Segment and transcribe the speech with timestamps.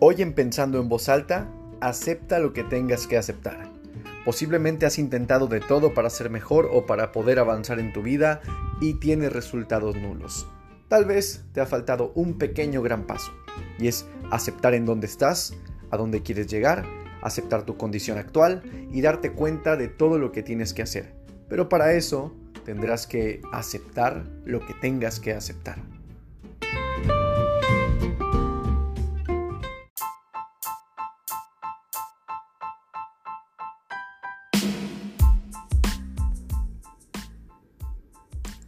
[0.00, 1.48] Hoy en Pensando en Voz Alta,
[1.80, 3.68] acepta lo que tengas que aceptar.
[4.24, 8.40] Posiblemente has intentado de todo para ser mejor o para poder avanzar en tu vida
[8.80, 10.46] y tienes resultados nulos.
[10.86, 13.32] Tal vez te ha faltado un pequeño gran paso,
[13.80, 15.54] y es aceptar en dónde estás,
[15.90, 16.84] a dónde quieres llegar,
[17.20, 18.62] aceptar tu condición actual
[18.92, 21.12] y darte cuenta de todo lo que tienes que hacer.
[21.48, 25.97] Pero para eso tendrás que aceptar lo que tengas que aceptar.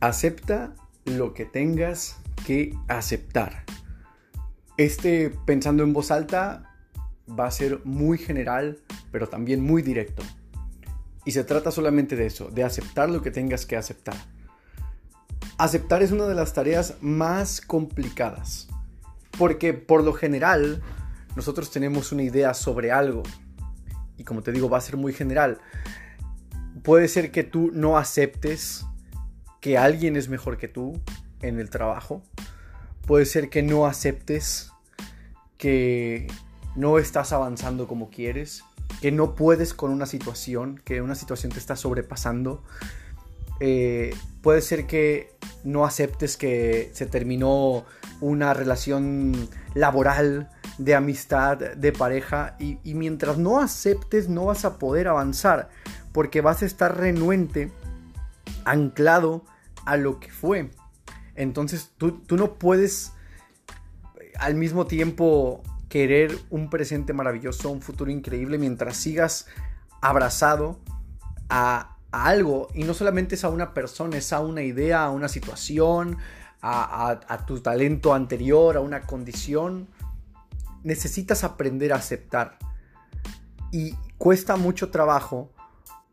[0.00, 3.64] Acepta lo que tengas que aceptar.
[4.78, 6.74] Este pensando en voz alta
[7.28, 8.78] va a ser muy general,
[9.12, 10.22] pero también muy directo.
[11.26, 14.16] Y se trata solamente de eso, de aceptar lo que tengas que aceptar.
[15.58, 18.68] Aceptar es una de las tareas más complicadas,
[19.38, 20.82] porque por lo general
[21.36, 23.22] nosotros tenemos una idea sobre algo,
[24.16, 25.58] y como te digo, va a ser muy general.
[26.82, 28.86] Puede ser que tú no aceptes
[29.60, 31.00] que alguien es mejor que tú
[31.42, 32.22] en el trabajo.
[33.06, 34.70] Puede ser que no aceptes
[35.58, 36.26] que
[36.74, 38.64] no estás avanzando como quieres,
[39.00, 42.64] que no puedes con una situación, que una situación te está sobrepasando.
[43.60, 47.84] Eh, puede ser que no aceptes que se terminó
[48.20, 54.78] una relación laboral, de amistad, de pareja, y, y mientras no aceptes no vas a
[54.78, 55.68] poder avanzar,
[56.12, 57.70] porque vas a estar renuente,
[58.64, 59.44] anclado
[59.84, 60.70] a lo que fue.
[61.34, 63.12] Entonces tú, no puedes
[64.20, 69.46] eh, al mismo tiempo querer un presente maravilloso, un futuro increíble, mientras sigas
[70.00, 70.78] abrazado
[71.48, 72.68] a, algo.
[72.74, 76.18] Y no solamente es a una persona, es a una idea, a una situación,
[76.60, 79.88] a, a tu talento anterior, a una condición.
[80.82, 82.58] Necesitas aprender a aceptar.
[83.72, 85.52] Y cuesta mucho trabajo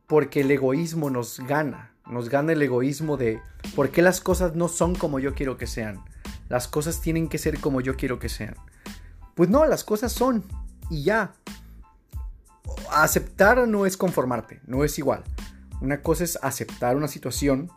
[0.05, 1.96] porque el egoísmo nos gana.
[2.09, 3.41] Nos gana el egoísmo de
[3.75, 6.03] por qué las cosas no son como yo quiero que sean.
[6.49, 8.55] Las cosas tienen que ser como yo quiero que sean.
[9.35, 10.43] Pues no, las cosas son
[10.89, 11.33] y ya.
[12.91, 15.23] Aceptar no es conformarte, no es igual.
[15.81, 17.69] Una cosa es aceptar una situación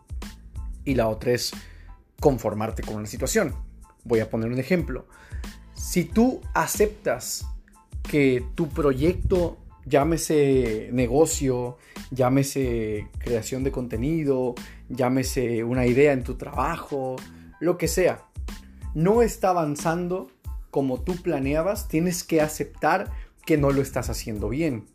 [0.84, 1.52] y la otra es
[2.20, 3.54] conformarte con una situación.
[4.04, 5.06] Voy a poner un ejemplo.
[5.74, 7.46] Si tú aceptas
[8.02, 11.78] que tu proyecto llámese negocio,
[12.10, 14.54] llámese creación de contenido,
[14.88, 17.16] llámese una idea en tu trabajo,
[17.60, 18.24] lo que sea,
[18.94, 20.28] no está avanzando
[20.70, 23.10] como tú planeabas, tienes que aceptar
[23.44, 24.86] que no lo estás haciendo bien.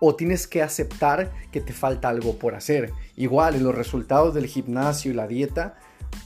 [0.00, 2.92] O tienes que aceptar que te falta algo por hacer.
[3.16, 5.76] Igual en los resultados del gimnasio y la dieta,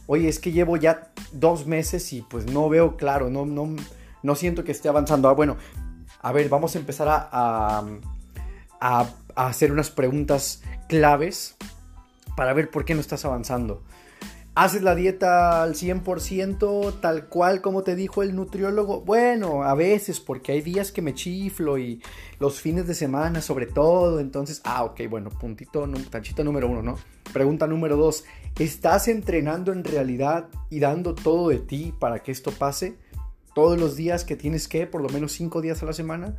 [0.07, 3.75] oye, es que llevo ya dos meses y pues no veo claro, no, no,
[4.23, 5.29] no siento que esté avanzando.
[5.29, 5.57] Ah, bueno,
[6.25, 7.85] a ver, vamos a empezar a,
[8.81, 11.55] a, hacer unas preguntas claves
[12.35, 13.83] para ver por qué no estás avanzando.
[14.55, 19.03] ¿Haces la dieta al 100% tal cual como te dijo el nutriólogo?
[19.03, 22.01] Bueno, a veces porque hay días que me chiflo y
[22.39, 24.19] los fines de semana sobre todo.
[24.19, 26.97] Entonces, ah, ok, bueno, puntito, tanchito número uno, ¿no?
[27.35, 28.25] Pregunta número dos,
[28.59, 32.97] ¿estás entrenando en realidad y dando todo de ti para que esto pase?
[33.55, 36.35] Todos los días que tienes que, por lo menos cinco días a la semana.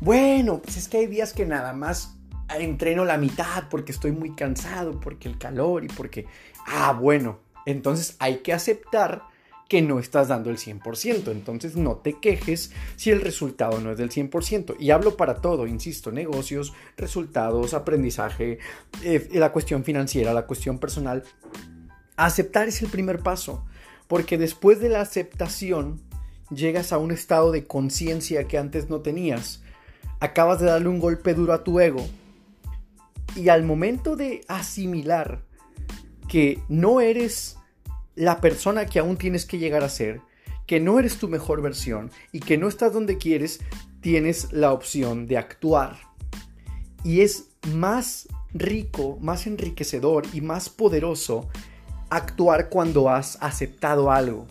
[0.00, 2.16] Bueno, pues es que hay días que nada más
[2.58, 6.26] entreno la mitad porque estoy muy cansado, porque el calor y porque...
[6.66, 9.22] Ah, bueno, entonces hay que aceptar
[9.68, 13.96] que no estás dando el 100%, entonces no te quejes si el resultado no es
[13.96, 14.76] del 100%.
[14.78, 18.58] Y hablo para todo, insisto, negocios, resultados, aprendizaje,
[19.02, 21.22] eh, la cuestión financiera, la cuestión personal.
[22.16, 23.64] Aceptar es el primer paso,
[24.08, 26.02] porque después de la aceptación
[26.54, 29.62] llegas a un estado de conciencia que antes no tenías.
[30.20, 32.06] Acabas de darle un golpe duro a tu ego.
[33.34, 35.42] Y al momento de asimilar
[36.28, 37.56] que no eres
[38.14, 40.20] la persona que aún tienes que llegar a ser,
[40.66, 43.60] que no eres tu mejor versión y que no estás donde quieres,
[44.00, 45.98] tienes la opción de actuar.
[47.04, 51.48] Y es más rico, más enriquecedor y más poderoso
[52.10, 54.46] actuar cuando has aceptado algo.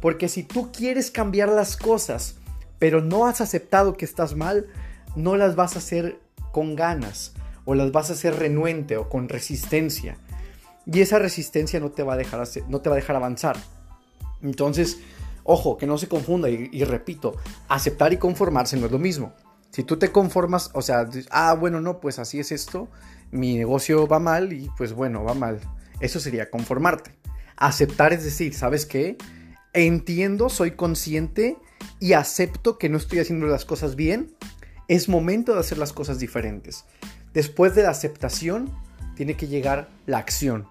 [0.00, 2.36] Porque si tú quieres cambiar las cosas,
[2.78, 4.66] pero no has aceptado que estás mal,
[5.14, 6.20] no las vas a hacer
[6.52, 7.32] con ganas
[7.64, 10.18] o las vas a hacer renuente o con resistencia.
[10.86, 13.56] Y esa resistencia no te va a dejar, no te va a dejar avanzar.
[14.42, 15.00] Entonces,
[15.42, 17.36] ojo, que no se confunda y, y, repito,
[17.68, 19.32] aceptar y conformarse no es lo mismo.
[19.70, 22.88] Si tú te conformas, o sea, ah, bueno, no, pues así es esto,
[23.30, 25.60] mi negocio va mal y pues bueno, va mal.
[26.00, 27.10] Eso sería conformarte.
[27.56, 29.16] Aceptar es decir, ¿sabes qué?
[29.84, 31.56] Entiendo, soy consciente
[32.00, 34.34] y acepto que no estoy haciendo las cosas bien,
[34.88, 36.84] es momento de hacer las cosas diferentes.
[37.32, 38.70] Después de la aceptación,
[39.14, 40.66] tiene que llegar la acción.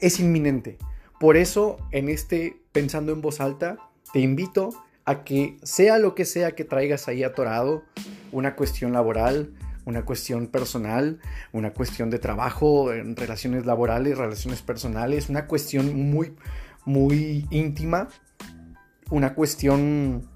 [0.00, 0.78] Es inminente.
[1.18, 3.78] Por eso, en este Pensando en voz alta,
[4.12, 4.68] te invito
[5.06, 7.84] a que sea lo que sea que traigas ahí atorado,
[8.32, 9.54] una cuestión laboral,
[9.86, 11.18] una cuestión personal,
[11.52, 16.34] una cuestión de trabajo, en relaciones laborales, relaciones personales, una cuestión muy,
[16.86, 18.08] muy íntima,
[19.10, 20.26] una cuestión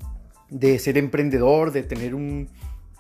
[0.51, 2.51] de ser emprendedor, de tener un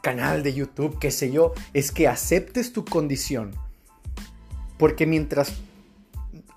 [0.02, 3.50] canal de YouTube, qué sé yo, es que aceptes tu condición.
[4.78, 5.52] Porque mientras,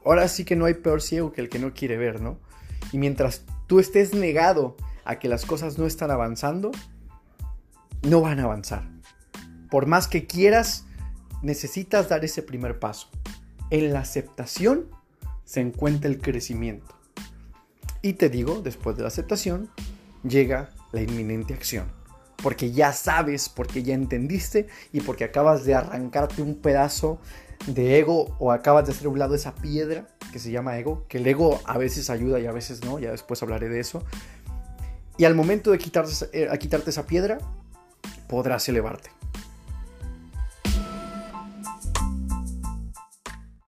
[0.06, 2.40] ahora sí que no hay peor ciego que el que no quiere ver, ¿no?
[2.92, 6.72] Y mientras tú estés negado a que las cosas no están avanzando,
[8.04, 8.90] no van a avanzar.
[9.70, 10.86] Por más que quieras,
[11.42, 13.10] necesitas dar ese primer paso.
[13.70, 14.90] En la aceptación
[15.54, 16.96] se encuentra el crecimiento.
[18.02, 19.70] Y te digo, después de la aceptación,
[20.28, 21.92] llega la inminente acción.
[22.42, 27.20] Porque ya sabes, porque ya entendiste y porque acabas de arrancarte un pedazo
[27.68, 31.20] de ego o acabas de hacer un lado esa piedra que se llama ego, que
[31.20, 34.04] el ego a veces ayuda y a veces no, ya después hablaré de eso.
[35.20, 37.38] Y al momento de quitarte, eh, quitarte esa piedra,
[38.28, 39.12] podrás elevarte.